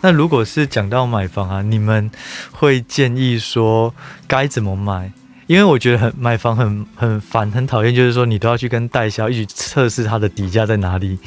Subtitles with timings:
[0.00, 2.10] 那如果是讲到买房啊，你们
[2.52, 3.94] 会建议说
[4.26, 5.12] 该怎么买？
[5.46, 11.18] 因为我觉得很买房很很烦很讨厌，就是说你都要去跟代销一起测试它的底价在哪里。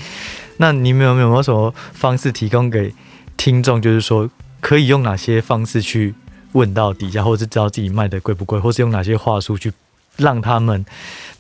[0.57, 2.94] 那你们有没有什么方式提供给
[3.36, 3.82] 听众？
[3.82, 4.30] 就是说
[4.60, 6.14] 可以用哪些方式去
[6.52, 9.74] 问到底价，或是知道自己卖的贵不贵，或是用哪些话术去
[10.18, 10.86] 让他们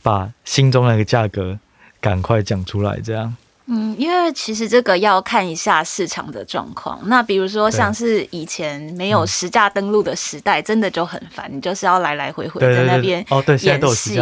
[0.01, 1.59] 把心中那个价格
[1.99, 2.99] 赶快讲出来？
[2.99, 3.35] 这样。
[3.67, 6.99] 嗯，因为其实这个要看一下市场的状况。
[7.05, 14.19] 那比如说像是以前没有实价登录的时代，真的就很烦，你就是要来来回回在那边哦，对，演戏。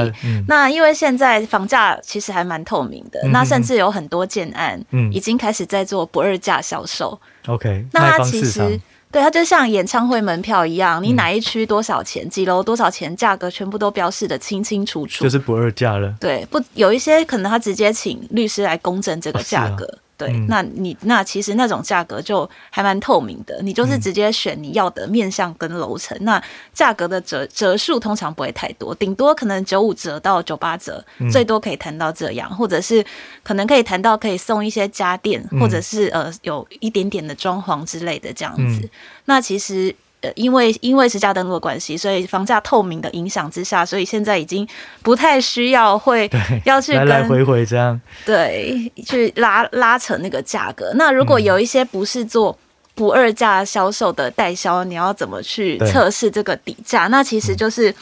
[0.48, 4.80] 那因为现在房价其实还蛮透明的，那甚至有很多建案
[5.12, 7.20] 已经开始在做不二价销售。
[7.48, 8.80] OK，那它其实。
[9.12, 16.14] 对，它就像演唱会门票一样，你哪一区多少钱，嗯、几楼多少钱，价格全部都标示的清清楚楚，就是不二价了。
[16.20, 19.86] 对，不有一些可能他直接请律师来公证这个价格。
[19.86, 33.04] 哦对，嗯、那你那其实那种价格就还蛮透明的，你就是直接选你要的面向跟楼层，嗯、那价格的折折数通常不会太多，顶多可能九五折到九八折，嗯、最多可以谈到这样，或者是
[33.42, 38.82] 可能可以谈到可以送一些家电，嗯、或者是呃有一点点的装潢之类的这样子。
[38.84, 38.90] 嗯、
[39.26, 39.96] 那其实。
[40.22, 44.68] 呃，因为因为实价登录的关系，所以房价透明的影响之下，所以现在已经
[45.02, 46.30] 不太需要会
[46.66, 50.92] 要去跟来来回回这样对去拉拉扯那个价格。
[50.96, 52.58] 那如果有一些不是做
[52.96, 57.08] 不二价销售的代销，你要怎么去测试这个底价？
[57.08, 57.96] 那其实就是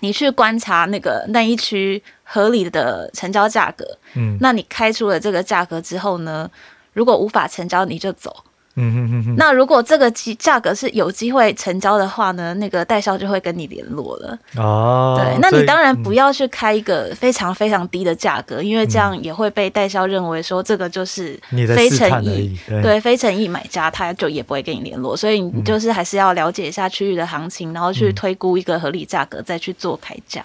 [0.00, 3.86] 你去观察那个那一区合理的成交价格。
[4.12, 6.50] 嗯，那你开出了这个价格之后呢，
[6.92, 8.44] 如果无法成交，你就走。
[8.80, 14.38] 嗯哼哼哼，那如果这个价价格是有机会成交的话呢，那个代销就会跟你联络了。
[14.56, 21.38] 哦，对，那你当然不要去开一个非常非常低的价格，嗯、因为这样也会被代销认为说这个就是
[21.74, 25.16] 非诚意，对，对，非诚意买家，他就也不会跟你联络。
[25.16, 30.44] 所以你就是还是要了解一下区域的行情，然后去推估一个合理价格，再去做开价。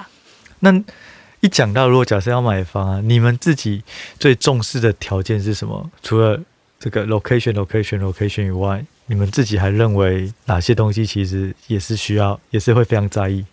[0.59, 0.73] 那
[1.41, 3.83] 一讲到如果假设要买房啊，你们自己
[4.17, 5.91] 最重视的条件是什么？
[6.01, 6.39] 除了
[6.83, 13.45] 这个 location location location 以外，你们自己还认为哪些东西其实也是需要，也是会非常在意？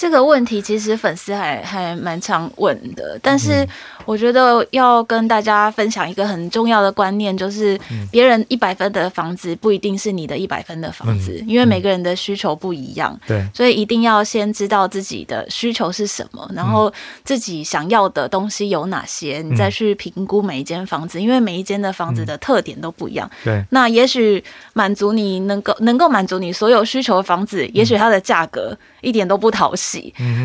[0.00, 3.68] 这个问题其实粉丝还还蛮常问的，但是
[4.06, 7.78] 我觉得要跟大家分享一个很重要的观念，就是
[8.10, 13.14] 别人一百分的房子不一定是你的一百分的房子，因为每个人的需求不一样。
[13.26, 16.90] 对，所以一定要先知道自己的需求是什么，然后
[17.22, 23.30] 自己想要的东西有哪些，你再去评估每一间房子，因为每一间的房子的特点都不一样。
[23.44, 29.89] 对，那也许满足你能够能够满足你所有需求的房子，也许它的价格一点都不讨喜。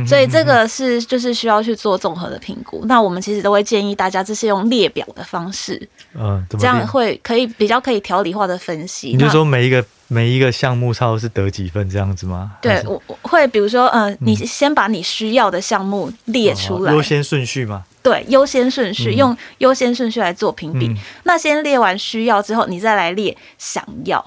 [0.07, 2.83] 所以这个是就是需要去做综合的评估。
[2.85, 9.09] 那我们其实都会建议大家，这是用列表的方式，嗯，这样会可以比较可以条理化的分析。
[9.09, 12.53] 你就说每一个每一个项目差不多是得几分这样子吗？
[12.61, 17.83] 对，我会比如说，嗯，你先把你需要的项目列出来，优先顺序嘛？
[18.03, 20.95] 对，优先顺序用优先顺序来做评比。
[21.23, 24.23] 那先列完需要之后，你再来列想要。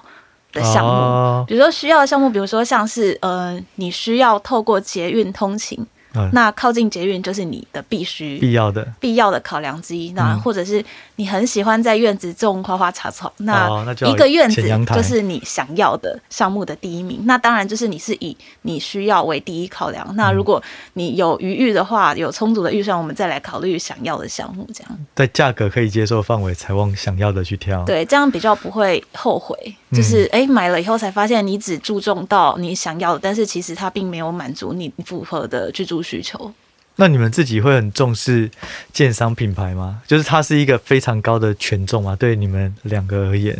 [0.52, 5.86] 的项目，哦、比如说需要的项目，比如说像是呃，你需要透过捷运通勤。
[6.32, 10.10] 那靠近捷运就是你的必须、必要的、必要的考量之一。
[10.12, 10.84] 那或者是
[11.18, 13.68] 你很喜欢在院子种花花草草，那
[14.06, 14.62] 一个院子
[14.94, 17.22] 就是你想要的项目的第一名。
[17.24, 20.14] 那当然就是你是以你需要为第一考量。
[20.14, 20.62] 那如果
[20.92, 24.64] 你有余裕的话，有充足的预算，我们再来考虑想要的项目。
[24.72, 27.84] 这样在价格可以接受范围才往想要的去挑。
[27.84, 29.56] 对，这样比较不会后悔。
[29.90, 36.52] 就是哎，买了以后才发现你只注重到你想要的，但是其实它并没有满足你符合的居住需求。
[37.00, 38.50] 那你们自己会很重视
[38.92, 40.02] 建商品牌吗？
[40.04, 42.16] 就是它是一个非常高的权重啊？
[42.16, 43.56] 对你们两个而言？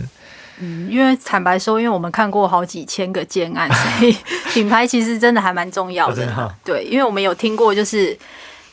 [0.59, 4.17] 嗯，因为坦白说，因为我们看过好几千个建案， 所以
[4.53, 6.27] 品牌其实真的还蛮重要的。
[6.35, 8.19] 哦、对，因为我们有听过，就是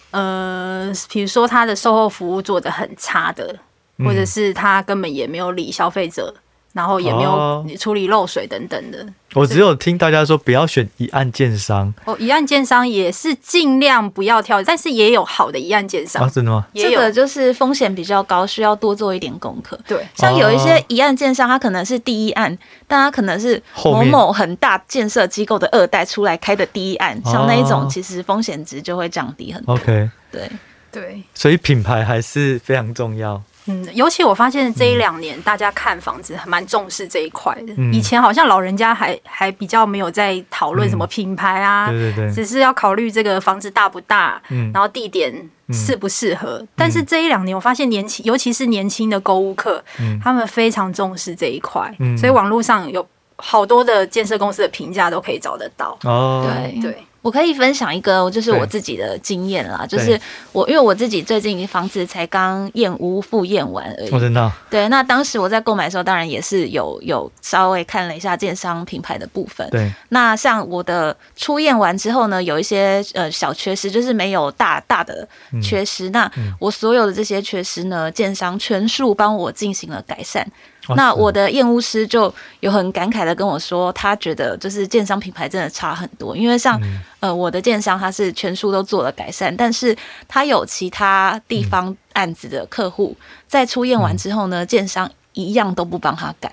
[0.09, 3.56] 呃，比如说他的售后服务做的很差的，
[4.00, 6.34] 或者是他根本也没有理消费者。
[6.75, 9.07] 然后也没有处理漏水等等的。
[9.33, 11.93] 我只有听大家说不要选一案建商。
[12.03, 16.22] 哦，一案建商也是尽量不要挑，但是也有好的一案建商。
[16.22, 16.67] 啊，真的吗？
[16.73, 19.79] 这个就是风险比较高，需要多做一点功课。
[19.87, 22.57] 对，像有一些一案建商，他可能是第一案，
[22.87, 29.75] 但他可能是某某很大建设机构的二代出来开的第一案，像那一种，其实风险值就会降低很多。
[29.75, 30.51] OK，对
[30.91, 33.41] 对，所以品牌还是非常重要。
[33.67, 37.73] 嗯，尤其我发现这一两年，大家看房子还蛮重视这一块的。
[37.78, 45.34] 嗯、以前好像老人家还还比较没有在讨论什么品牌啊，嗯、对对对，只是要考虑这个房子大不大，嗯、然后地点
[45.72, 46.59] 适不适合。
[46.62, 53.06] 嗯、但是这一两年，我发现年轻，尤其是年轻的购物客，嗯、他们非常重视这一块，嗯、所以网络上有
[53.38, 55.97] 好多的建设公司的评价都可以找得到。
[56.03, 56.82] 哦，对。
[56.82, 56.97] 对。
[57.25, 60.19] 我可以分享一个，就是我自己的经验啦，就是
[60.51, 64.11] 我因为我自己最近房子才刚验屋复验完而已。
[64.11, 64.51] 我真的。
[64.69, 69.67] 对，那当时我在购买的时候，当然也是有有稍微看了一下建商品牌的部分。
[69.72, 69.91] 对。
[70.09, 75.27] 那像我的初验完之后呢，有一些呃小缺失，就是没有大大的
[75.63, 76.07] 缺失。
[76.09, 80.47] 嗯、那我所有的这些缺失呢，建商全数帮我进行了改善。
[80.89, 86.79] 那我的验屋师就有很感慨的跟我说，他觉得就是建商品牌真的差很多，因为像
[87.20, 89.96] 呃我的建商他是全数都做了改善，但是
[90.28, 93.16] 他有其他地方案子的客户
[93.47, 96.52] 在出验完之后呢，建商一样都不帮他改。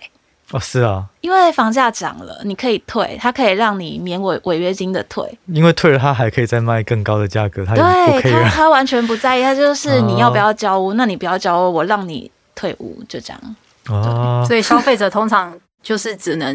[0.51, 13.57] 哦，是啊，因为房价涨了，你可以退，他可以让你免违违约金的退，因为退了他还可以再卖更高的价格，他对他他完全不在意，他就是你要不要交屋，那你不要交屋，我让你退屋，就这样。
[13.89, 16.55] 哦，所以消费者通常就是只能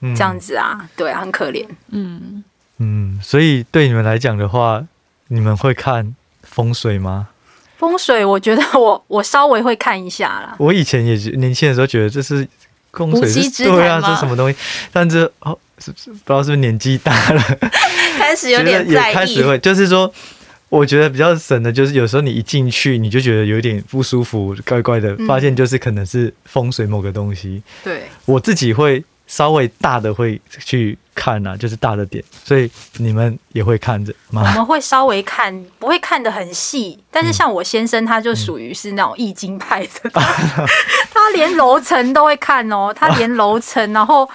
[0.00, 1.64] 这样子啊，嗯、对啊，很可怜。
[1.90, 2.42] 嗯
[2.78, 4.84] 嗯，所以对你们来讲的话，
[5.28, 7.28] 你们会看风水吗？
[7.78, 10.54] 风水，我觉得我我稍微会看一下啦。
[10.58, 12.46] 我以前也年轻的时候觉得这是
[12.92, 14.58] 风水是，对啊，这是什么东西？
[14.92, 17.42] 但是哦，是不是不知道是不是年纪大了，
[18.18, 20.12] 开始有点在意，开始会就是说。
[20.68, 27.62] 我觉得比较神的，就是有时候你一进去，你就觉得有点不舒服，怪怪的，发现就是可能是风水某个东西。
[27.84, 29.02] 对，我自己会
[29.36, 30.96] 稍微大的会去。
[31.18, 34.42] 看呐、啊，就是大的点，所以你们也会看着吗？
[34.42, 37.02] 我们会稍微看，不会看得很细。
[37.10, 40.22] 但是像我先生，他就属于是那种易经派的，嗯、
[41.10, 44.28] 他连楼层都会看哦，他连楼层，然后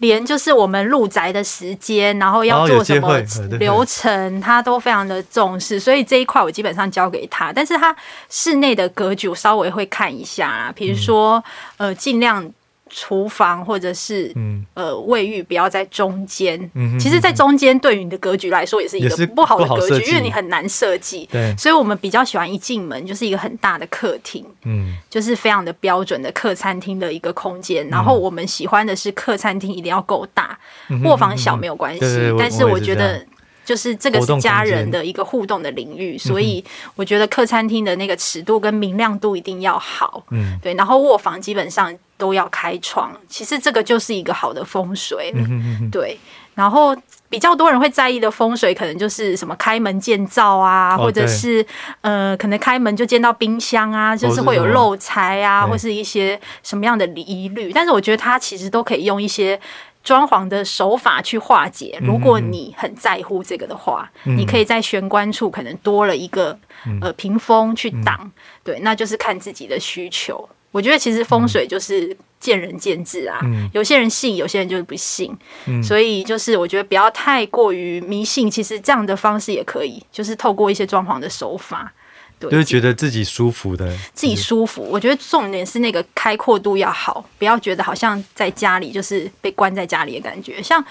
[0.00, 3.18] 连就是我们入宅的时间，然后要做什么
[3.58, 5.80] 流程，他都非常的重视。
[5.80, 7.96] 所以这一块我基本上交给他，但是他
[8.28, 11.42] 室内的格局我稍微会看一下啊，比如说
[11.78, 12.46] 呃，尽量。
[12.88, 14.32] 厨房或者是
[14.74, 21.28] 呃卫浴不要在中间，嗯、其实，在中间对于你的格局来说也是一个不好的格局，因为你很难设计。
[21.30, 27.86] 对，所以我们比较喜欢一进门就是一个很大的客厅，嗯，就是非常的标准的客餐厅的一个空间。
[27.88, 30.58] 然后我们喜欢的是客餐厅一定要够大，
[31.04, 33.24] 卧房小没有关系，但是我觉得。
[33.66, 40.22] 就是这个是家人的一个互动的领域，所以我觉得客餐厅的那个尺度跟明亮度一定要好。
[40.30, 45.32] 嗯，对，然后卧房基本上都要开窗，其实这个就是一个好的风水。
[45.34, 46.18] 嗯，对，
[46.54, 46.96] 然后
[47.28, 51.64] 比较多人会在意的风水，可能就是什么开门见灶啊，或者是
[52.00, 57.72] 呃，可能开门就见到冰箱啊，就是会有漏财啊，或是一些什么样的疑虑。
[57.72, 59.60] 但是我觉得它其实都可以用一些。
[60.06, 61.98] 装潢的手法去化解。
[62.00, 68.16] 如果你很在乎这个的话，嗯、你可以在玄关处可能多了一个、嗯、呃屏风去挡。
[68.22, 70.48] 嗯、对，那就是看自己的需求。
[70.76, 75.34] 我觉得其实风水就是见仁见智啊，嗯、有些人信，有些人就是不信。
[75.64, 81.90] 嗯、所以就是我觉得不要太过于迷信，其实这样的方式也可以，就是透过一些装潢的手法。
[82.38, 84.82] 对，就是觉得自己舒服的，自己舒服。
[84.82, 90.62] 我觉得重点是那个开阔度要好，不要觉得好像在家里就是被关在家里的感觉。
[90.62, 90.84] 像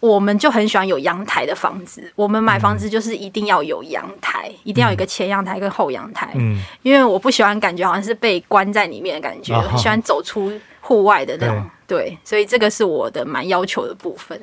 [0.00, 6.32] 我们就很喜欢有阳台的房子，我们买房子就是一定要有阳台，嗯、一定要有一个前阳台跟后阳台。
[6.34, 11.70] 嗯，因为我不喜欢感觉好像是被关在里面的感觉，哦、很喜欢走出户外的那种。
[11.86, 14.40] 对，对，所以这个是我的蛮要求的部分。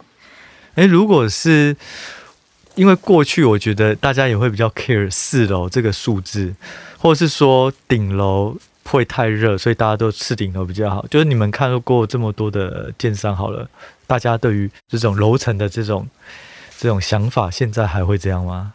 [0.76, 1.76] 哎，如果是。
[2.76, 6.54] 因为过去我觉得大家也会比较 care 四楼这个数字，
[7.00, 11.04] 或者是说顶楼会太热，所以大家都吃顶楼比较好。
[11.08, 13.68] 就是你们看过这么多的建商好了，
[14.08, 16.08] 大家对于这种楼层的这种
[16.80, 18.74] 这种想法，现在还会这样吗？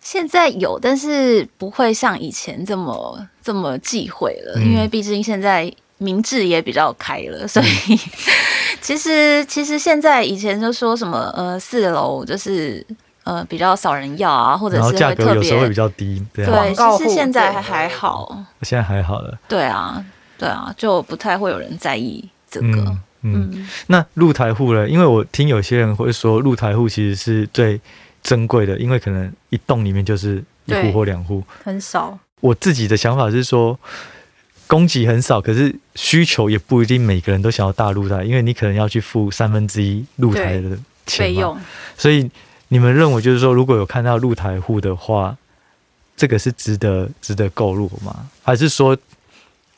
[0.00, 7.98] 现在有，但是不会像以前这么这么忌讳了，嗯、因为毕竟现在民智也比较开了，所以、嗯、
[8.80, 12.86] 其实其实现在以前就说什么呃四楼就是。
[13.24, 18.42] 呃，比较少人要啊，或者是价格有时候会比较低，对其实现在还还好。
[18.62, 19.38] 现在还好了。
[19.46, 20.02] 对啊，
[20.38, 22.66] 对啊，就不太会有人在意这个。
[22.68, 24.88] 嗯，嗯，嗯，那露台户呢？
[24.88, 27.80] 因为我听有些人会说，露台户其实是最
[28.22, 32.18] 珍贵的，因为可能一栋里面就是一户或两户，很少。
[32.40, 33.78] 我自己的想法是说，
[34.66, 40.70] 供给很少，可是需求也不一定每个人都想要大露台，因为你可能要去付三分之一露台的
[41.06, 41.58] 钱费用，
[41.96, 42.30] 所以。
[42.70, 45.34] 你们认为就是说，如果有看到露台户的话，
[46.14, 48.28] 这个是值得值得购入吗？
[48.42, 48.94] 还是说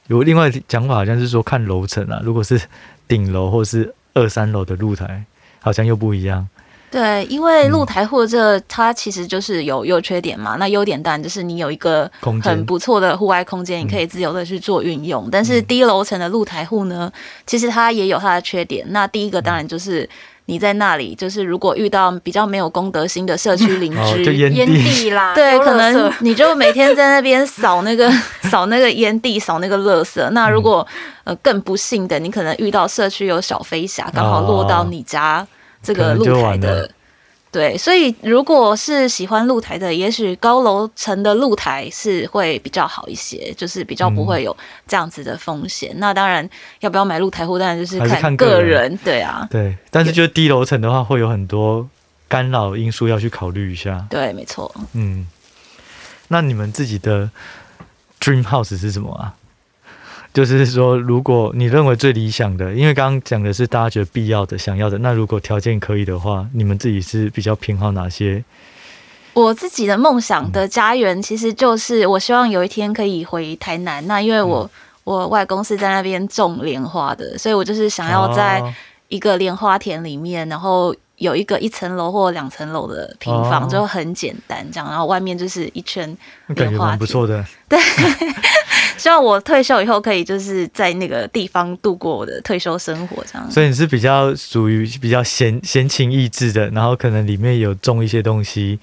[0.09, 2.61] 有另外讲法，好像是说看楼层啊，如果是
[3.11, 5.25] 顶楼或是二三楼的露台，
[5.59, 6.47] 好像又不一样。
[6.93, 10.55] 对，因为露台或这它其实就是有优缺点嘛。
[10.55, 12.09] 嗯、那优点当然就是你有一个
[12.43, 15.25] 很不错的户外空间，你可以自由的去做运用。
[15.27, 17.13] 嗯、但是低楼层的露台户呢，
[17.47, 18.87] 其实它也有它的缺点。
[18.91, 20.09] 那第一个当然就是
[20.51, 28.11] 你在那里，就是如果遇到比较没有公德心的社区邻 居，就烟蒂啦， 对，可能你就每天在那边扫那个
[28.51, 30.29] 扫那个烟蒂，扫那个垃圾。
[30.31, 30.85] 那如果
[31.23, 35.47] 呃更不幸的，你可能遇到社区有小飞侠，刚好落到你家。
[35.83, 36.91] 这个露台的，
[37.53, 45.91] 对，所以如果是喜欢露台的，也许高楼层的露台是会比较好一些，就是比较不会有这样子的风险。
[45.95, 49.77] 嗯、那当然，要不要买露台户，当然就是看个人，对啊，对。
[49.91, 51.89] 但是就是低楼层的话，会有很多
[52.29, 54.07] 干扰因素要去考虑一下。
[54.09, 54.73] 对，没错。
[54.93, 55.27] 嗯，
[56.29, 57.29] 那你们自己的
[58.21, 59.35] dream house 是什么啊？
[60.33, 68.45] 就是说，如果你认为最理想的，因为刚刚讲的是大家觉得必要的、想要的，那如果条件可以的话，你们自己是比较偏好哪些？
[69.33, 74.07] 我自己的梦想的家园，其实就是我希望有一天可以回台南。
[74.07, 74.71] 那因为我、嗯、
[75.03, 78.63] 我外公是在那边种莲花的，所以我就是想要在
[79.09, 86.17] 一个莲花田里面，然后有一个一层楼或两层楼的平房，就很简单这样，然后外面就是一圈
[86.49, 87.45] 莲花田，不错的。
[87.69, 87.79] 对。
[89.01, 93.51] 希望我退休以后可以就是在那个地方度过我的退休生活，这样。
[93.51, 98.79] 所以你是比较属于比较闲闲情逸致的，然后可能里面有种一些东西，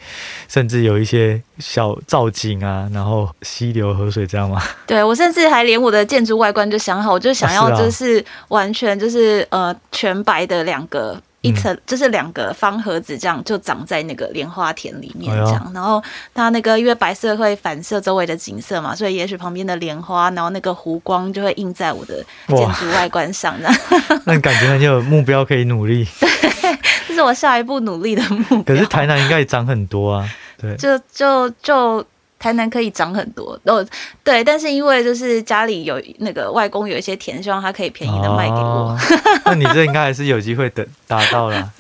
[0.48, 4.60] 甚至有一些小造景啊，然后溪流河水这样吗？
[4.88, 11.22] 对，我甚至还连我的建筑外观就想好，我就想要就是完全就是呃全白的两个。
[11.42, 15.72] 一层就是两个方盒子，这样就长在那个莲花田里面，这样。
[15.74, 16.04] 然后
[16.34, 22.16] 它那个因为白色会反射周围的景色嘛，所以也许旁边的莲花，然后那个湖光就会映在我的
[22.48, 23.56] 建筑外观上。
[24.26, 26.06] 那你感觉很有目标可以努力。
[26.20, 26.78] 对，
[27.08, 28.76] 这是我下一步努力的目标。
[28.76, 32.06] 可是台南应该也长很多啊，对，就就就。
[32.40, 33.86] 台南可以涨很多哦，
[34.24, 38.60] 对，但是因为就是家里有那个外公有一些田，希望他可以便宜的卖给我。
[38.60, 39.00] 哦、
[39.46, 41.74] 那你这应该还是有机会的达到了。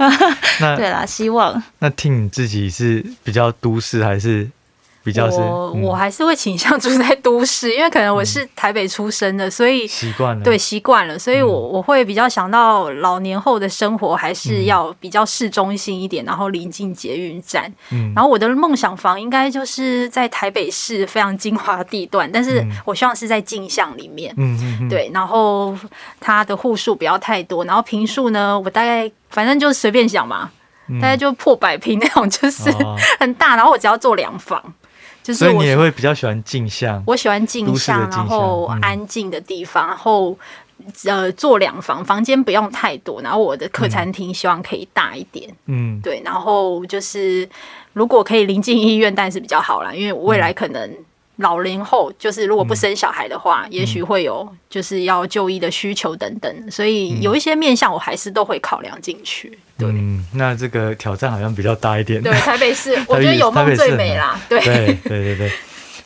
[0.60, 1.62] 那 对啦，希望。
[1.80, 4.50] 那听你自己是比较都市还是？
[5.08, 10.44] 比较是我，我还是会倾向住在都市，因为可能我是台北出生的，所以习惯了。
[10.44, 17.74] 对，习惯了，所以我我会比较想到老年后的生活还是要比较市中心一点，然后临近捷运站。
[17.92, 24.34] 嗯，然后我的梦想房应该就是在台北市非常精华地段，但是我希望是在镜像里面。
[24.36, 25.74] 嗯嗯，对，然后
[26.20, 30.52] 它的户数不要太多，然后坪数呢，我大概反正就随便想嘛，
[31.02, 32.70] 大概就破百平那种，就是
[33.22, 34.62] 很大，然后我只要做两房。
[35.34, 40.38] 所以你也会比较喜欢镜像，我喜欢镜像，然后安静的地方，然后
[41.06, 47.48] 呃做两房，房间不用太多，然后我的客餐厅希望可以大一点，嗯，对，然后就是
[47.94, 50.92] 如果可以临近医院，但是比较好啦，因为我未来可能。
[51.38, 59.58] 老龄后就是如果不生小孩的话，嗯、也许会有就是要就医的需求等等，所以有一些面向我还是都会考量进去。
[59.77, 62.22] 对，嗯，那这个挑战好像比较大一点。
[62.22, 64.39] 对，台北市， 我觉得有梦最美啦。
[64.50, 65.51] 对，对，对，对，对。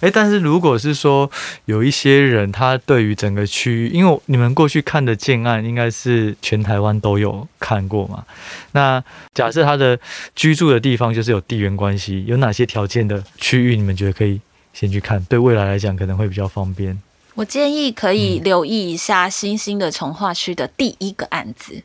[0.01, 1.29] 哎，但是如果是说
[1.65, 8.25] 有一些人，他对于整个区域，因为你们过去看的建案，应该是全台湾都有看过嘛？
[8.71, 9.01] 那
[9.33, 9.97] 假设他的
[10.35, 14.41] 居住的地方就是有地缘关系，有哪些条件的区域，你们觉得可以？
[14.74, 17.01] 先去看，对未来来讲可能会比较方便。
[17.34, 21.82] 我建议可以留意一下新兴的从化区的第一个案子。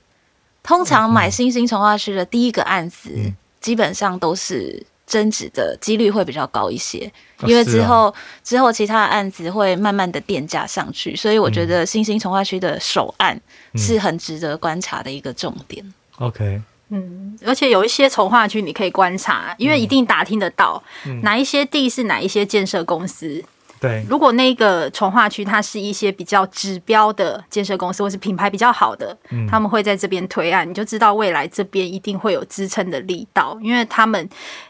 [0.62, 7.10] 通常买新兴从化区的第一个案子，基本上都是增值的几率会比较高一些，
[7.44, 8.12] 因为之后
[8.42, 13.40] 之后其他的案子会慢慢的垫价上去，所以我觉得新兴从化区的首案
[13.76, 15.94] 是很值得观察的一个重点。
[16.18, 16.60] OK。
[16.90, 20.82] 嗯，而且有一些从化区你可以观察，因为一定打听得到
[21.22, 23.42] 哪一些地是哪一些建设公司。
[23.78, 29.16] 对，如果那个从化区它是一些比较指标的建设公司，或是品牌比较好的，
[29.50, 34.28] 他们会在这边推案，你就知道未来这边一定会有支撑的力道，因为他们。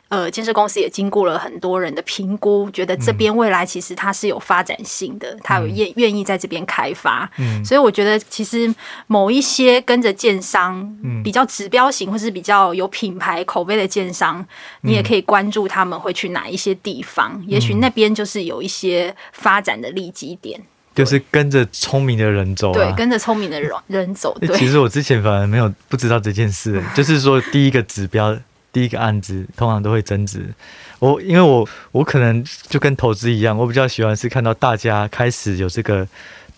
[0.09, 7.29] 呃，建设公司也经过了很多人的评估，觉得这边未来其实它是有发展性的，他、嗯、有愿愿意在这边开发。
[7.39, 8.73] 嗯，所以我觉得其实
[9.09, 14.47] 某一些跟着建商比较指标型或是比较有品牌口碑的建商，嗯、
[14.83, 20.61] 你也可以关注他们会去哪一些地方，嗯、也许那边就是有一些发展的利基点。
[20.95, 24.35] 就是跟着聪明的人走、啊，对，跟着聪明的人人走。
[24.41, 28.39] 对，其实我之前反而没有不知道这件事，就是说第一个指标。
[28.77, 30.53] 第一个案子通常都会增值，
[30.99, 36.07] 我因为我我可能就跟投资一样，我比较喜欢是看到大家开始有这个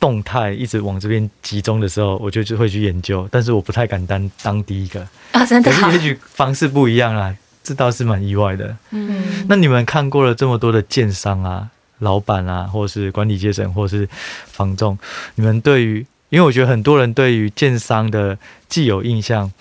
[0.01, 5.71] 动态一直往这边集中的时候，我就就会去研究，但是我不太敢当当第一个啊，真的。
[5.71, 7.33] 可是也许方式不一样啦，
[7.63, 8.77] 这倒是蛮意外的。
[8.91, 11.71] 嗯，那你们看过了这么多的建商啊、
[12.01, 14.09] 老板啊，或是管理阶层，或是
[14.51, 14.99] 房仲，
[15.37, 18.37] 你们对于，因为我觉得很多人对于建商的
[18.69, 19.53] 既有印象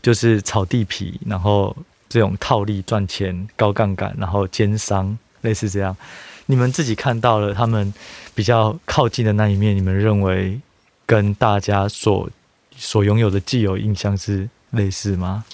[0.00, 1.76] 就是炒地皮，然后
[2.08, 5.96] 这种套利赚钱、高杠杆，然后奸商类似这样。
[6.46, 7.92] 你们自己看到了他们
[8.34, 10.60] 比较靠近的那一面，你们认为
[11.04, 12.30] 跟大家所
[12.76, 15.44] 所拥有的既有印象是类似吗？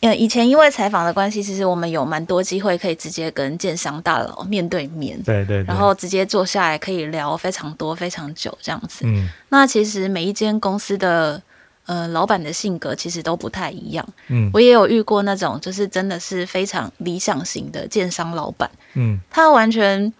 [0.00, 9.06] 呃，以前因为采访的关系，其实我们有蛮多机会可以直接跟建商大佬面对面，对对，对，然后直接坐下来可以聊非常多、非常久这样子。
[9.06, 11.42] 嗯，那其实每一间公司的
[11.86, 14.06] 呃老板的性格其实都不太一样。
[14.28, 20.12] 嗯，我也有遇过那种就是真的是非常理想型的建商老板，嗯，他完全。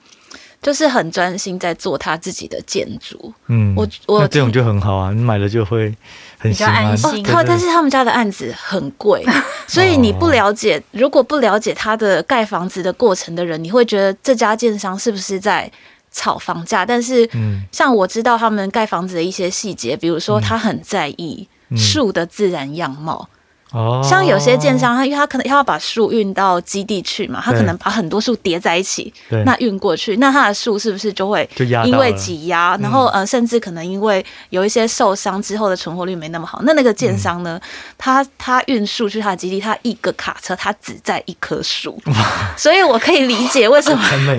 [0.62, 5.94] 就是很专心在做他自己的建筑，嗯，我我这种就很好啊，你买了就会
[6.38, 7.22] 很心安心。
[7.22, 9.22] 他、哦、但是他们家的案子很贵，
[9.68, 15.70] 所以你不了解，如果不了解他的盖房子的过程的人，你会觉得这家建商是不是在
[16.10, 16.86] 炒房价？
[16.86, 17.28] 但是，
[17.70, 23.28] 像我知道他们盖房子的一些细节，比如说他很在意树的自然样貌。
[23.72, 29.12] 哦，像有些建商，他因为他可能要把树运到基地去嘛，他可能把很多树叠在一起，
[29.44, 31.48] 那运过去，那他的树是不是就会
[31.84, 37.60] 因为挤压，然后呃，甚至可能因为有一些受伤之后的存活率没那么好，那那个建商呢，
[37.98, 42.00] 他他运树去他的基地，他一个卡车他只载一棵树，
[42.56, 44.00] 所以我可以理解为什么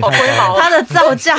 [0.58, 1.36] 他的造价，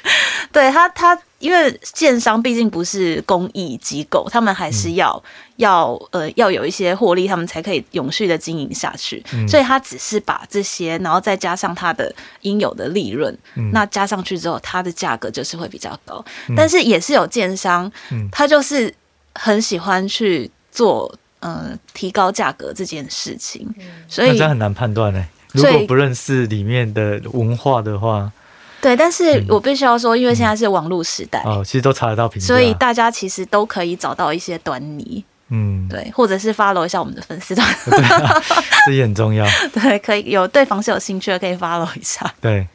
[0.52, 1.18] 对他他。
[1.38, 9.22] 因为建商毕竟不是公益机构，他们还是要、嗯、要呃要有一些获利，他们才可以永续的经营下去。
[9.32, 16.24] 嗯、所以他只是把这些，然后再加上他的应有的利润，嗯、那加上去之后，它的价格就是会比较高。
[16.48, 18.92] 嗯、但是也是有建商，嗯、他就是
[19.36, 23.64] 很喜欢去做呃提高价格这件事情。
[23.78, 25.24] 嗯、所以这很难判断呢。
[25.52, 28.32] 如果不认识里面的文化的话。
[28.80, 38.42] 对，但是我必须要说，因为现在是网络时代，哦，其实都查得到评价，所以大家其实都可以找到一些端倪，嗯，对，或者是 follow 一下我们的粉丝团，对啊，
[38.86, 42.68] 这也很重要， 对，可以有对房市有兴趣的可以 follow 一下，对，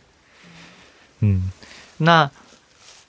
[1.21, 1.51] 嗯，
[1.97, 2.29] 那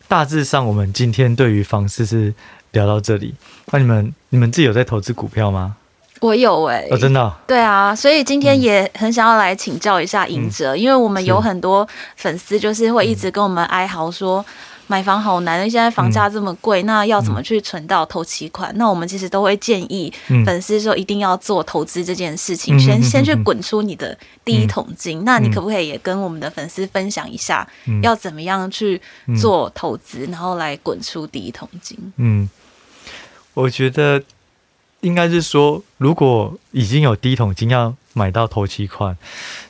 [0.07, 2.33] 大致上我们今天对于房市是
[2.71, 3.35] 聊到这里，
[3.73, 5.77] 那你们你们自己有在投资股票吗？
[6.21, 14.43] 我有哎、欸，哦，真的、哦，对啊，所以今天也很想要来请教一下隐哲，嗯、因为我们有很多粉丝就是会一直跟我们哀嚎说，
[14.87, 18.73] 买房好难，现在房价这么贵，嗯、那要怎么去存到头期款？
[18.73, 20.11] 嗯、那我们其实都会建议
[20.47, 25.21] 粉丝说，一定要做投资这件事情，嗯、先先去滚出你的第一桶金。
[25.21, 27.69] 嗯、那你可不可以也跟我们的粉丝分享一下，
[28.03, 29.03] 要怎么样去
[29.39, 31.99] 做投资，然后来滚出第一桶金？
[32.17, 32.49] 嗯，
[33.53, 34.23] 我觉得。
[35.05, 39.17] 应该是说，如果已经有第一桶金要买到头期款，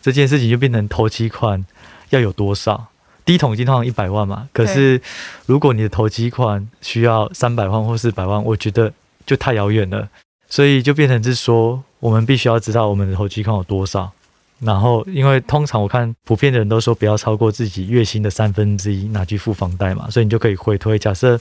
[0.01, 1.65] 这件事情就变成头期款
[2.11, 2.87] 要有多少？
[3.25, 5.01] 第一桶金通常一百万嘛，可是
[5.47, 8.93] 如果你的头期款需要三百万或四百万，我觉得
[9.27, 10.09] 就太遥远了。
[10.49, 14.13] 所以就变成是说，我们必须要知道我们的头期款有多少。
[14.61, 21.41] 然后，因为通常我看普遍的人都说不要超过自己月薪的三分之一拿去付房贷嘛，所以你就可以回推，假设。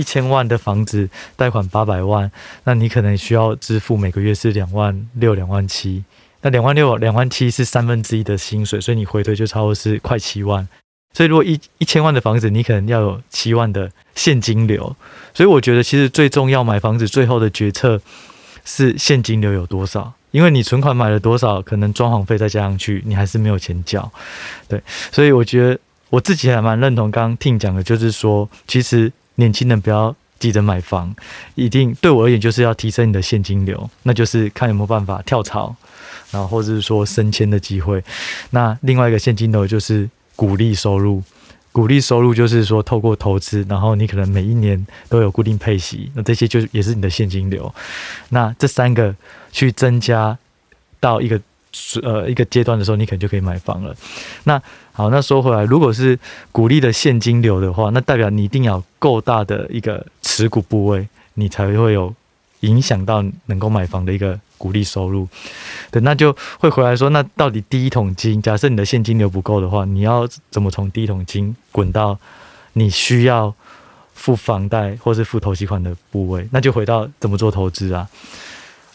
[0.00, 2.32] 一千万的房子贷款八百万，
[2.64, 6.02] 那你可能需要支付每个月是两万六、两万七。
[6.40, 10.66] 那两万六、两万七是三分之一的薪水，所以你回推就差不多是快七万。
[11.12, 14.96] 所以如果一一千万的房子，你可能要有七万的现金流。
[15.34, 18.00] 所以我觉得其实最重要买房子最后的决策
[18.64, 24.10] 是现金流有多少，因为你存款买了多少，可能装潢费再加上去，你还是没有钱交。
[24.66, 24.82] 对，
[25.12, 29.12] 所以我觉得我自己还蛮认同刚刚听讲的，就是说其实。
[29.40, 31.12] 年轻人不要急着买房，
[31.56, 35.74] 一定对我而言就是要提升你的现金流，那就是看有没有办法跳槽，
[36.30, 38.04] 然后或者是说升迁的机会。
[38.50, 41.22] 那另外一个现金流就是股利收入，
[41.72, 47.74] 股利收入就是说透过投资，然后你可能每一年都有固定配息，那这些就也是你的现金流。
[48.28, 49.14] 那这三个
[49.50, 50.38] 去增加
[51.00, 51.40] 到一个。
[52.02, 53.94] 呃，一个阶段的时候，你可能就可以买房了。
[54.42, 54.60] 那
[55.00, 56.18] 好，那说回来，如果是
[56.52, 62.14] 股利的现金流的话，那代表你一定要够大的一个持股部位，你才会有
[62.60, 65.26] 影响到能够买房的一个股利收入。
[65.90, 72.18] 对，那就会回来说，那到底第一桶金，假设你的现金流不够的话，你要怎么从第一桶金滚到
[72.74, 73.54] 你需要
[74.12, 76.46] 付房贷或是付头期款的部位？
[76.52, 78.06] 那就回到怎么做投资啊？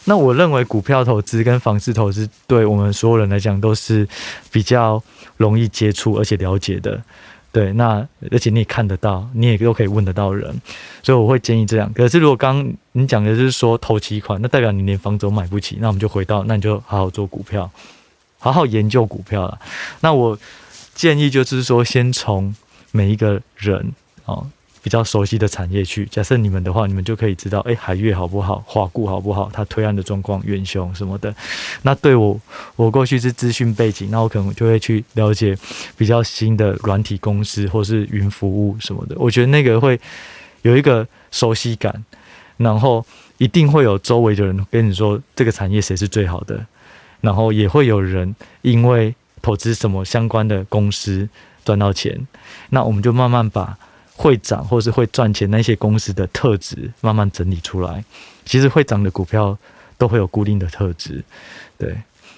[0.06, 4.08] 那我认为股票投资跟房市投资对我们所有人来讲都是
[4.52, 5.02] 比较
[5.38, 7.02] 容易接触而且了解的，
[7.52, 10.54] 对，那而且你也看得到，你也都可以问得到人，
[11.02, 11.92] 所以我会建议这样。
[11.94, 17.70] 可是如果刚你讲的就是说投期款，那代表你连房子都买不起，那我们就回到，那你就好好做股票，
[18.38, 19.60] 好好研究股票了。
[20.02, 20.38] 那我
[20.94, 22.56] 建议就是说，先从
[22.92, 23.94] 每一个人
[24.26, 24.48] 哦。
[24.86, 31.34] 比较熟悉的产业去，假设你们的话，你们就可以知道，哎、海月好不好，华固好不好，它推案的状况，远雄什么的。
[31.82, 32.40] 那对我，
[32.76, 35.58] 我过去是资讯背景，那我可能就会去了解
[35.98, 39.16] 比较新的软体公司或是云服务什么的。
[39.18, 40.00] 我觉得那个会
[40.62, 42.06] 有一个熟悉感，
[42.58, 43.04] 然后
[43.40, 46.64] 一定会有周围的人跟你说这个产业谁是最好的，
[47.22, 51.28] 然后也会有人因为投资什么相关的公司
[51.64, 52.28] 赚到钱，
[52.70, 53.76] 那我们就慢慢把。
[54.16, 58.04] 会涨或是会赚钱那些公司的特质慢慢整理出来，
[58.46, 59.58] 其实会涨的股票
[59.98, 61.24] 都会有固定的特质，
[61.78, 61.96] 对。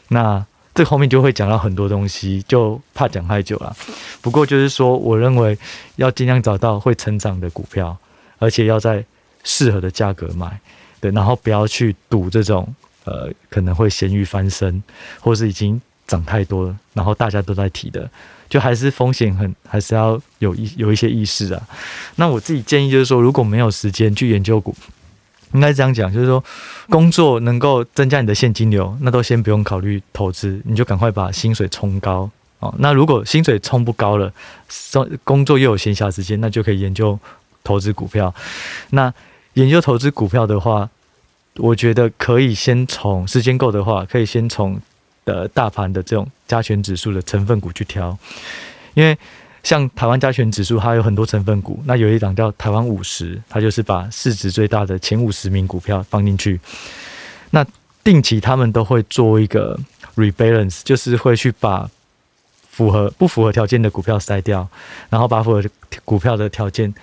[0.10, 3.76] 那这后面就会讲到很多东西，就怕讲太久了。
[4.22, 5.58] 不过就是说，我认为
[5.98, 7.98] 要尽量找到会成长的股票，
[8.40, 9.04] 而且要在
[9.44, 10.60] 适合的价格买，
[11.00, 11.12] 对。
[11.12, 12.68] 然后不要去赌这种
[13.06, 14.82] 呃可能会咸鱼翻身，
[15.20, 18.10] 或是已经涨太多了，然后大家都在提的。
[18.50, 21.62] 就还是风险很，还是要有一有一些意识啊。
[22.16, 24.76] 那我自己建议就是说，如果没有时间去研究股，
[25.54, 26.44] 应该这样讲，就是说
[26.90, 32.30] 工作能够增加你的现金流，那都先不用考虑投资，你就赶快把薪水冲高
[32.60, 32.74] 哦。
[32.80, 34.32] 那如果薪水冲不高了，
[35.24, 37.20] 工作又有闲暇时间，那就可以研究
[37.64, 38.34] 投资股票。
[38.92, 39.14] 那
[39.54, 40.90] 研究投资股票的话，
[41.56, 44.80] 我觉得可以先从时间够的话，可以先从。
[45.28, 48.18] 的大盘的这种加权指数的成分股去挑，
[48.94, 49.16] 因为
[49.62, 51.84] 像台湾加权指数，它有很多成分股。
[51.86, 56.58] 那有一档叫台湾五十，它就是把市值最大的前五十名股票放进去。
[57.50, 57.66] 那
[58.04, 59.78] 定期他们都会做一个
[60.16, 61.90] rebalance，就是会去把
[62.70, 64.66] 符合不符合条件的股票筛掉，
[65.10, 65.62] 然后把符合
[66.06, 66.94] 股票的条件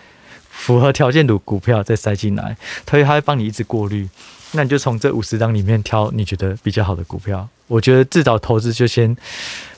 [0.48, 2.56] 符合条件的股票再塞进来，
[2.88, 4.08] 所以它会帮你一直过滤。
[4.54, 7.46] 那你就从这五十档里面挑你觉得比较好的股票。
[7.66, 9.14] 我觉得至少投资就先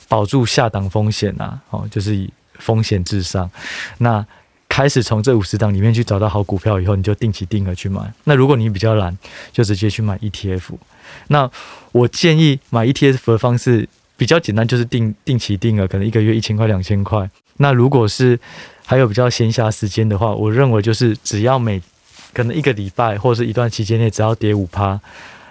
[0.07, 3.49] 保住下档风险呐，哦，就是以风险至上。
[3.97, 4.25] 那
[4.69, 8.01] 开始从这五十档里面去找到好股票以后，你就定期定额去买。
[8.25, 9.17] 那如果你比较懒，
[9.51, 10.73] 就直接去买 ETF。
[11.29, 11.49] 那
[11.91, 17.27] 我建议买 ETF 的方式比较简单，就是定定期定额，可能一个月一千块、两千块。
[17.57, 18.39] 那如果是
[18.85, 21.81] 还有比较闲暇时间的话，我认为就是只要每
[22.37, 24.99] 可能一个礼拜或者是一段期间内，只要跌五趴，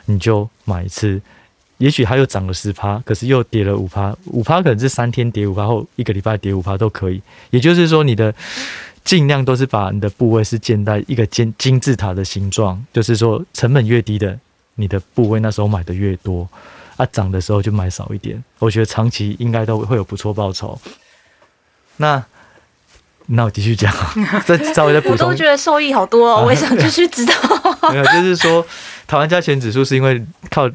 [0.04, 1.20] 你就买一次。
[1.78, 7.20] 也许它又涨了十趴，可是又跌了五趴，五趴可能是三天跌五趴，或一个礼拜跌五趴都可以。
[7.50, 8.32] 也就是说，你的
[9.02, 14.38] 尽量都是把你的部位是建在一个金金字塔的形状，就是说成本越低的，
[14.76, 16.48] 你的部位那时候买的越多，
[16.96, 18.40] 啊，涨的时候就买少一点。
[18.60, 20.80] 我觉得长期应该都会有不错报酬。
[21.96, 22.24] 那。
[23.28, 23.92] 那我继续讲，
[24.46, 25.26] 再稍微再补充。
[25.26, 27.32] 我都觉得受益好多哦，我也想继续知道。
[27.90, 28.64] 没有，就是说，
[29.06, 30.70] 台湾加权指数是因为靠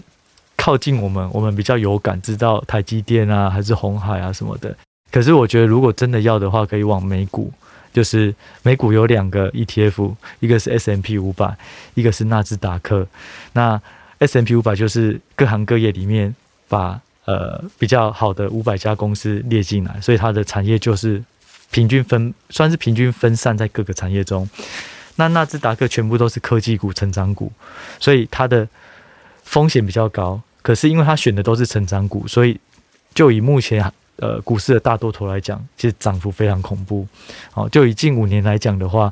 [0.57, 4.75] 靠近我们，我们比较有感，知道台积电啊，还是红海啊什么的。
[5.11, 7.51] 可是我觉得，如果真的要的话，可以往美股，
[7.93, 11.55] 就是美股有两个 ETF，一个是 S&P 五百，
[11.93, 13.07] 一个是纳斯达克。
[13.53, 13.81] 那
[14.19, 16.35] S&P 五百就是各行各业里面
[16.67, 21.23] 把呃比较好的五百家公司列进来，所以它的产业就是。
[21.71, 24.47] 平均分算是平均分散在各个产业中，
[25.15, 27.51] 那纳斯达克全部都是科技股、成长股，
[27.97, 28.67] 所以它的
[29.43, 30.41] 风险比较高。
[30.61, 32.59] 可是因为它选的都是成长股，所以
[33.15, 33.83] 就以目前
[34.17, 37.07] 呃股市的大多头来讲，其实涨幅非常恐怖。
[37.51, 39.11] 好，就以近五年来讲的话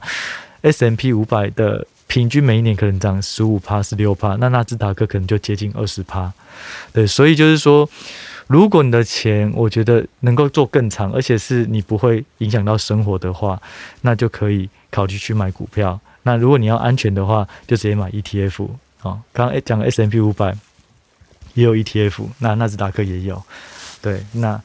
[0.61, 6.31] ，S&P 五百的平均每一年可能涨十五趴、十六趴，那纳斯达克可能就接近二十趴。
[6.91, 7.89] 对，所以就是说。
[8.49, 13.61] 如果你的钱，我觉得能够做更长，而且是你不会影响到生活的话，
[14.01, 15.99] 那就可以考虑去买股票。
[16.23, 18.67] 那如果你要安全的话，就直接买 ETF。
[19.03, 20.55] 哦，刚刚讲的 S&P 五百
[21.53, 23.39] 也有 ETF，那纳斯达克也有。
[24.01, 24.59] 对，那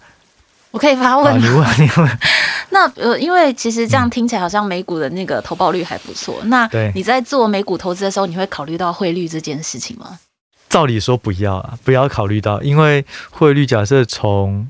[0.71, 1.47] 我可以发问吗？
[1.47, 2.19] 你问，你问。
[2.71, 6.41] 那呃，因为其实这样听起来好像美股的那个投报率还不错。
[6.47, 10.19] 那你在做美股投资的时候，你会考虑到汇率这件事情吗？
[10.75, 14.69] 照理说不要啊，不要考虑到，因为汇率假设从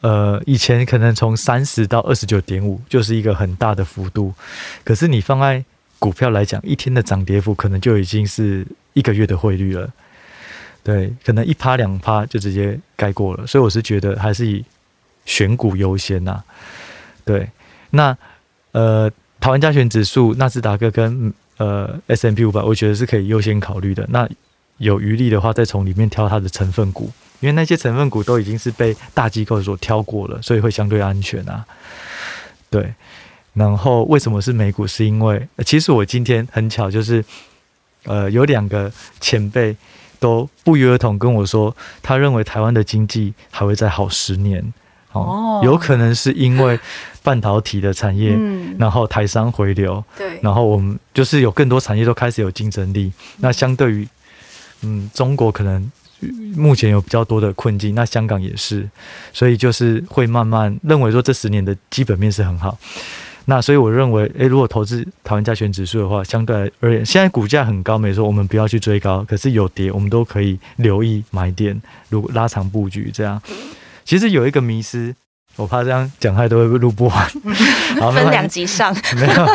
[0.00, 4.32] 呃以前可能从三十到二十九点五就是一个很大的幅度，
[4.84, 5.64] 可是你放在
[5.98, 9.90] 股票来讲，一天的涨跌幅可能就已经是一个月的汇率了，
[10.84, 14.64] 对，可能一趴两趴就直接盖过了，所以我是觉得还是以
[15.24, 16.40] 选股优先呐，
[17.24, 17.50] 对，
[17.90, 18.16] 那
[18.70, 19.10] 呃
[19.40, 24.28] 台湾加权指数、纳斯达克跟呃 S M P 五百，我觉得是可以优先考虑的，那。
[24.80, 31.64] 有余力的话，再从里面挑它的成分股，因为那些成分股都已经是被大机构所挑过了，所以会相对安全啊。
[32.68, 32.92] 对。
[33.52, 34.86] 然后为什么是美股？
[34.86, 37.24] 是因为其实我今天很巧，就是
[38.04, 38.90] 呃有两个
[39.20, 39.76] 前辈
[40.20, 44.72] 都不约而同跟我说，他认为台湾的经济还会再好十年。
[45.12, 46.78] 哦，有可能是因为
[47.24, 53.06] 半导体的产业，嗯、然后台商回流，对，然后我们就是有更多产业都开始有竞争力。
[53.06, 54.08] 嗯、那相对于，
[54.82, 55.90] 嗯，中国可能
[56.54, 58.88] 目前有比较多的困境，那香港也是，
[59.32, 62.78] 所以就是会慢慢认为说这十年的基本面是很好。
[63.46, 73.40] 那所以我认为，诶，如果投资台湾加权指数的话，相对而言，现在股价很高，没错，我们不要去追高，可是有跌，我们都可以留意买点，如果拉长布局这样。
[74.04, 75.12] 其实有一个迷思，
[75.56, 77.30] 我怕这样讲太多会录不完，
[77.98, 78.94] 好分两集上。
[79.16, 79.46] 没有，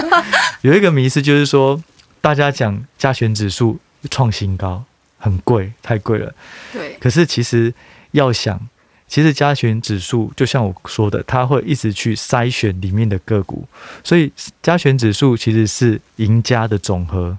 [0.62, 1.82] 有一个迷思就是说，
[2.20, 4.84] 大家讲加权指数创新高，
[5.26, 6.32] 很贵，太贵了。
[6.72, 6.96] 对。
[7.00, 7.74] 可是其实
[8.12, 8.60] 要想，
[9.08, 13.68] 其实加权指数就像我说的，它会一直去筛选里面的个股，
[14.04, 17.36] 所以加权指数其实是赢家的总和。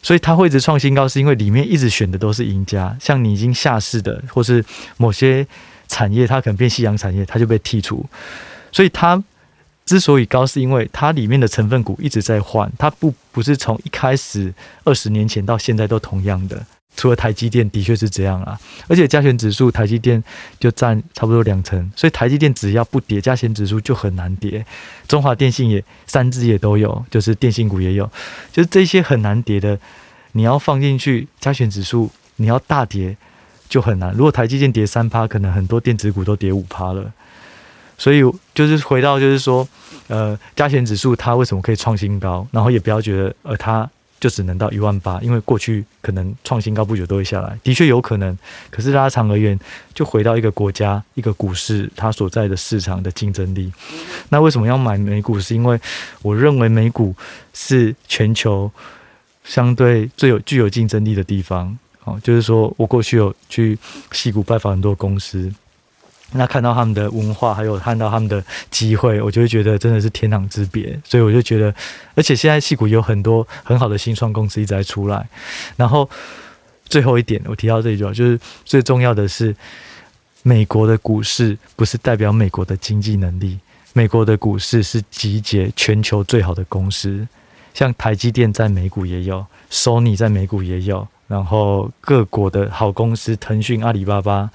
[0.00, 4.64] 所以它会一直创新高，是因为里面一直选的都是赢家，像你已经下市的，或是
[4.98, 5.44] 某些
[5.88, 8.06] 产业，它可能变夕阳产业，它就被剔除。
[8.70, 9.20] 所以它
[9.84, 16.64] 之所以高，是因为它里面的成分股一直在换，它不不是从一开始二十年前到现在都同样的。
[16.96, 20.22] 除了台积电的确是这样啊，而且加权指数台积电
[20.58, 24.64] 就占差不多两成，所以台积电只要不跌，加权指数就很难跌。
[25.06, 28.10] 中华电信也三只也都有，就是电信股也有，
[28.50, 29.78] 就是这些很难跌的。
[30.32, 33.16] 你要放进去加权指数，你要大跌
[33.68, 34.12] 就很难。
[34.12, 37.12] 如果台积电跌三趴，可能很多电子股都跌五趴了。
[37.98, 38.20] 所以
[38.54, 39.66] 就是回到就是说，
[40.08, 42.46] 呃，加权指数它为什么可以创新高？
[42.50, 43.88] 然后也不要觉得呃它
[44.20, 48.36] 就只能到一万八，因为过去可能创新高不久都会下来，的确有可能。
[48.70, 49.58] 可是拉长而言，
[49.94, 53.72] 就回到一个国家一个股市它所在的市场的竞争力。
[54.28, 55.38] 那为什么要买美股？
[55.40, 55.80] 是因为
[56.22, 57.14] 我认为美股
[57.52, 58.70] 是全球。
[59.48, 63.78] 相对最有具有竞争力的地方，哦，就是说我过去有去
[64.10, 65.48] 西谷拜访很多公司，
[66.32, 70.98] 那看到他们的文化，还有看到他们的机会，我就会觉得真的是天壤之别。
[71.04, 71.72] 所以我就觉得，
[72.14, 75.26] 而且现在戏谷有很多很好的新创公司一直在出来。
[75.76, 76.08] 然后
[76.84, 79.54] 最后一点，我提到这一句话，就是最重要的是，
[80.42, 83.58] 美国的股市不是代表美国的经济能力，
[83.92, 87.26] 美国的股市是集结全球最好的公司。
[87.72, 94.50] 像台积电在美股也有，Sony 在美股也有，然后各国的好公司，腾讯、阿里巴巴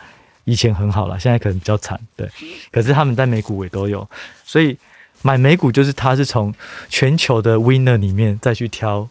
[0.52, 2.30] 以前很好了，现在可能比较惨，对。
[2.72, 4.06] 可是他们在美股也都有，
[4.44, 4.78] 所以
[5.22, 6.54] 买美股就是它是从
[6.90, 9.08] 全球的 winner 里面再去挑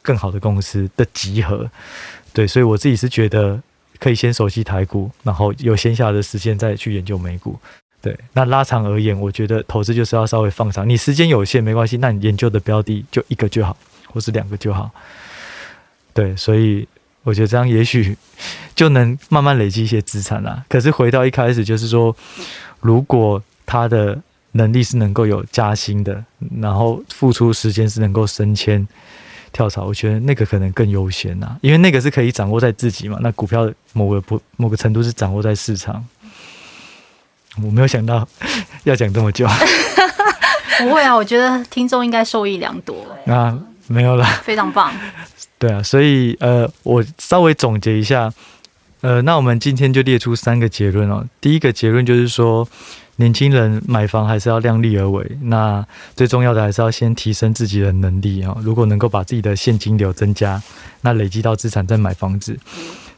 [0.00, 1.68] 更好的公司的集合，
[2.32, 2.46] 对。
[2.46, 3.60] 所以我自己是觉得
[3.98, 7.58] 可以先熟悉台股，然后有闲暇的时间再去研究美股。
[8.00, 10.88] 对，那拉长而言，我觉得投资就是要稍微放长。
[10.88, 13.76] 你时间有限没关系，那你研究的标的就一个就好，
[14.12, 14.88] 或是两个就好。
[16.14, 16.86] 对，所以
[17.24, 18.16] 我觉得这样也许
[18.76, 20.64] 就能慢慢累积一些资产啦。
[20.68, 22.14] 可是回到一开始，就是说，
[22.80, 24.16] 如果他的
[24.52, 26.24] 能力是能够有加薪的，
[26.60, 28.86] 然后付出时间是能够升迁、
[29.52, 33.18] 跳槽，我觉得那个可能更优先呐，因为那个是可以掌握在自己嘛。
[33.20, 36.04] 那股票某个不某个程度是掌握在市场。
[37.62, 38.28] 我没有想到
[38.84, 39.46] 要讲这么久，
[40.78, 42.94] 不会啊，我觉得听众应该受益良多。
[43.26, 44.92] 啊，没有了，非常棒。
[45.58, 48.30] 对啊，所以呃，我稍微总结一下，
[49.06, 51.24] 呃，那我们今天就列出三个结论哦。
[51.40, 52.68] 第一个结论就是说，
[53.18, 58.56] 年轻人买房还是要量力而为，那最重要的还是要先提升自己的能力啊。
[58.62, 60.60] 如果能够把自己的现金流增加，
[61.02, 62.58] 那累积到资产再买房子。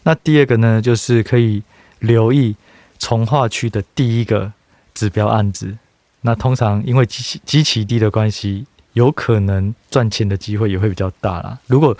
[0.03, 1.63] 那第二个呢，就是可以
[2.01, 2.55] 留意。
[2.99, 4.53] 从化区的第一个
[4.93, 5.75] 指标案子，
[6.21, 11.57] 那通常因为极其极其低的关系，有可能赚钱的机会也会比较大啦。
[11.67, 11.97] 如果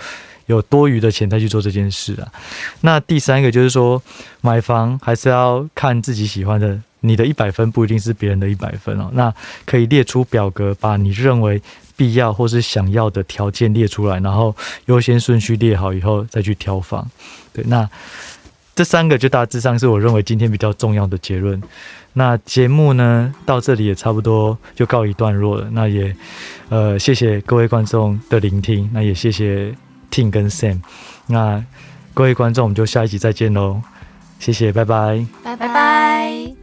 [0.49, 2.27] 有多余的钱再去做这件事啊，
[2.81, 4.01] 那第三个就是说，
[4.41, 9.09] 买房还是要看自己喜欢的，你的一百分不一定是别人的一百分哦。
[9.13, 9.33] 那
[9.65, 11.61] 可以列出表格，把你认为
[11.95, 14.55] 必要或是想要的条件列出来，然后
[14.87, 17.09] 优先顺序列好以后再去挑房。
[17.53, 17.89] 对，那。
[18.75, 21.61] 这三个就大致上是我认为今天比较重要的结论。
[22.13, 25.67] 那节目呢，到这里也差不多就告一段落了。
[25.73, 26.15] 那也
[26.69, 29.75] 呃谢谢各位观众的聆听，那也谢谢
[30.11, 30.81] Tim 跟 Sam，
[31.27, 31.63] 那
[32.13, 33.81] 各位观众，我们就下一集再见喽，
[34.39, 35.55] 谢谢，拜拜，拜。
[35.55, 36.58] 拜拜。